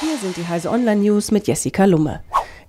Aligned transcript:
Hier 0.00 0.16
sind 0.16 0.36
die 0.36 0.46
Heise 0.46 0.70
Online 0.70 1.00
News 1.00 1.32
mit 1.32 1.48
Jessica 1.48 1.84
Lumme. 1.84 2.20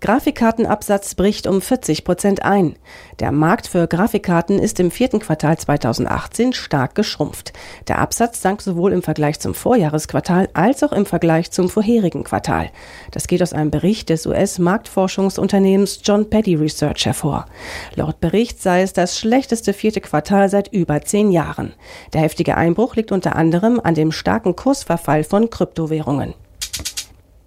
Grafikkartenabsatz 0.02 1.14
bricht 1.14 1.46
um 1.46 1.62
40 1.62 2.04
Prozent 2.04 2.44
ein. 2.44 2.76
Der 3.20 3.32
Markt 3.32 3.68
für 3.68 3.86
Grafikkarten 3.86 4.58
ist 4.58 4.80
im 4.80 4.90
vierten 4.90 5.20
Quartal 5.20 5.56
2018 5.56 6.54
stark 6.54 6.96
geschrumpft. 6.96 7.54
Der 7.88 8.00
Absatz 8.00 8.42
sank 8.42 8.64
sowohl 8.64 8.94
im 8.94 9.04
Vergleich 9.04 9.40
zum 9.40 9.54
Vorjahresquartal 9.54 10.50
als 10.56 10.82
auch 10.82 10.92
im 10.92 11.06
Vergleich 11.06 11.52
zum 11.52 11.70
vorherigen 11.70 12.24
Quartal. 12.24 12.72
Das 13.12 13.28
geht 13.28 13.44
aus 13.44 13.54
einem 13.54 13.70
Bericht 13.70 14.10
des 14.10 14.26
US-Marktforschungsunternehmens 14.26 16.00
John 16.04 16.32
Petty 16.32 16.56
Research 16.56 17.06
hervor. 17.06 17.46
Laut 17.94 18.20
Bericht 18.22 18.60
sei 18.60 18.82
es 18.82 18.94
das 18.94 19.20
schlechteste 19.20 19.74
vierte 19.74 20.02
Quartal 20.02 20.50
seit 20.50 20.74
über 20.74 21.04
zehn 21.04 21.32
Jahren. 21.32 21.74
Der 22.14 22.22
heftige 22.22 22.58
Einbruch 22.58 22.96
liegt 22.96 23.12
unter 23.12 23.36
anderem 23.36 23.80
an 23.84 23.94
dem 23.94 24.12
starken 24.12 24.56
Kursverfall 24.56 25.24
von 25.24 25.52
Kryptowährungen. 25.52 26.34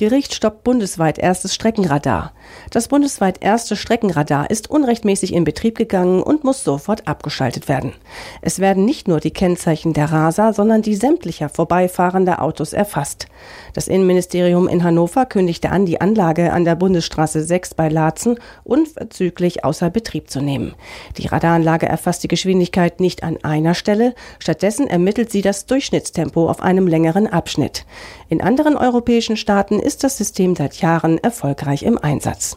Gericht 0.02 0.34
stoppt 0.34 0.64
bundesweit 0.64 1.16
erstes 1.16 1.54
Streckenradar. 1.54 2.32
Das 2.70 2.88
bundesweit 2.88 3.40
erste 3.40 3.76
Streckenradar 3.76 4.50
ist 4.50 4.68
unrechtmäßig 4.68 5.32
in 5.32 5.44
Betrieb 5.44 5.78
gegangen 5.78 6.24
und 6.24 6.42
muss 6.42 6.64
sofort 6.64 7.06
abgeschaltet 7.06 7.68
werden. 7.68 7.92
Es 8.40 8.58
werden 8.58 8.84
nicht 8.84 9.06
nur 9.06 9.20
die 9.20 9.30
Kennzeichen 9.30 9.92
der 9.92 10.10
Raser, 10.10 10.54
sondern 10.54 10.82
die 10.82 10.96
sämtlicher 10.96 11.48
vorbeifahrender 11.48 12.42
Autos 12.42 12.72
erfasst. 12.72 13.28
Das 13.74 13.86
Innenministerium 13.86 14.66
in 14.66 14.82
Hannover 14.82 15.24
kündigte 15.24 15.70
an, 15.70 15.86
die 15.86 16.00
Anlage 16.00 16.52
an 16.52 16.64
der 16.64 16.74
Bundesstraße 16.74 17.40
6 17.44 17.74
bei 17.74 17.88
Laatzen 17.88 18.40
unverzüglich 18.64 19.64
außer 19.64 19.88
Betrieb 19.88 20.30
zu 20.30 20.40
nehmen. 20.40 20.74
Die 21.16 21.28
Radaranlage 21.28 21.86
erfasst 21.86 22.24
die 22.24 22.28
Geschwindigkeit 22.28 22.98
nicht 22.98 23.22
an 23.22 23.38
einer 23.44 23.74
Stelle, 23.74 24.16
stattdessen 24.40 24.88
ermittelt 24.88 25.30
sie 25.30 25.42
das 25.42 25.66
Durchschnittstempo 25.66 26.50
auf 26.50 26.60
einem 26.60 26.88
längeren 26.88 27.28
Abschnitt. 27.28 27.86
In 28.32 28.40
anderen 28.40 28.78
europäischen 28.78 29.36
Staaten 29.36 29.78
ist 29.78 30.04
das 30.04 30.16
System 30.16 30.56
seit 30.56 30.80
Jahren 30.80 31.18
erfolgreich 31.18 31.82
im 31.82 31.98
Einsatz. 31.98 32.56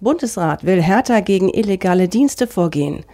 Bundesrat 0.00 0.64
will 0.64 0.80
härter 0.80 1.20
gegen 1.20 1.50
illegale 1.50 2.08
Dienste 2.08 2.46
vorgehen. 2.46 3.04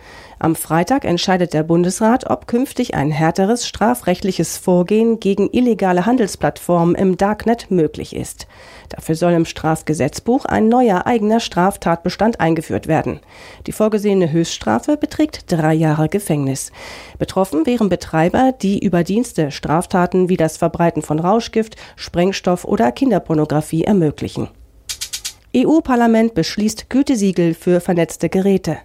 Am 0.42 0.56
Freitag 0.56 1.04
entscheidet 1.04 1.54
der 1.54 1.62
Bundesrat, 1.62 2.28
ob 2.28 2.48
künftig 2.48 2.94
ein 2.94 3.12
härteres 3.12 3.64
strafrechtliches 3.64 4.56
Vorgehen 4.56 5.20
gegen 5.20 5.48
illegale 5.52 6.04
Handelsplattformen 6.04 6.96
im 6.96 7.16
Darknet 7.16 7.70
möglich 7.70 8.16
ist. 8.16 8.48
Dafür 8.88 9.14
soll 9.14 9.34
im 9.34 9.44
Strafgesetzbuch 9.44 10.44
ein 10.44 10.68
neuer 10.68 11.06
eigener 11.06 11.38
Straftatbestand 11.38 12.40
eingeführt 12.40 12.88
werden. 12.88 13.20
Die 13.68 13.72
vorgesehene 13.72 14.32
Höchststrafe 14.32 14.96
beträgt 14.96 15.44
drei 15.46 15.74
Jahre 15.74 16.08
Gefängnis. 16.08 16.72
Betroffen 17.20 17.64
wären 17.64 17.88
Betreiber, 17.88 18.50
die 18.50 18.84
über 18.84 19.04
Dienste 19.04 19.52
Straftaten 19.52 20.28
wie 20.28 20.36
das 20.36 20.56
Verbreiten 20.56 21.02
von 21.02 21.20
Rauschgift, 21.20 21.76
Sprengstoff 21.94 22.64
oder 22.64 22.90
Kinderpornografie 22.90 23.84
ermöglichen. 23.84 24.48
EU-Parlament 25.56 26.34
beschließt 26.34 26.90
Gütesiegel 26.90 27.54
für 27.54 27.80
vernetzte 27.80 28.28
Geräte. 28.28 28.78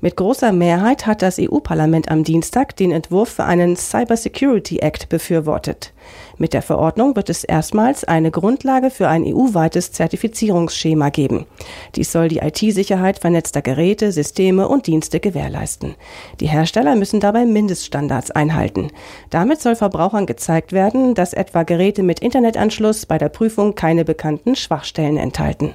Mit 0.00 0.16
großer 0.16 0.52
Mehrheit 0.52 1.06
hat 1.06 1.22
das 1.22 1.38
EU-Parlament 1.38 2.10
am 2.10 2.24
Dienstag 2.24 2.76
den 2.76 2.90
Entwurf 2.90 3.30
für 3.30 3.44
einen 3.44 3.76
Cyber 3.76 4.16
Security 4.16 4.78
Act 4.78 5.08
befürwortet. 5.08 5.92
Mit 6.36 6.52
der 6.52 6.62
Verordnung 6.62 7.16
wird 7.16 7.30
es 7.30 7.44
erstmals 7.44 8.04
eine 8.04 8.30
Grundlage 8.30 8.90
für 8.90 9.08
ein 9.08 9.24
EU-weites 9.24 9.92
Zertifizierungsschema 9.92 11.10
geben. 11.10 11.46
Dies 11.94 12.12
soll 12.12 12.28
die 12.28 12.38
IT-Sicherheit 12.38 13.18
vernetzter 13.18 13.62
Geräte, 13.62 14.12
Systeme 14.12 14.68
und 14.68 14.86
Dienste 14.86 15.20
gewährleisten. 15.20 15.94
Die 16.40 16.48
Hersteller 16.48 16.96
müssen 16.96 17.20
dabei 17.20 17.46
Mindeststandards 17.46 18.30
einhalten. 18.30 18.88
Damit 19.30 19.60
soll 19.60 19.76
Verbrauchern 19.76 20.26
gezeigt 20.26 20.72
werden, 20.72 21.14
dass 21.14 21.32
etwa 21.32 21.62
Geräte 21.62 22.02
mit 22.02 22.20
Internetanschluss 22.20 23.06
bei 23.06 23.18
der 23.18 23.28
Prüfung 23.28 23.74
keine 23.74 24.04
bekannten 24.04 24.56
Schwachstellen 24.56 25.16
enthalten. 25.16 25.74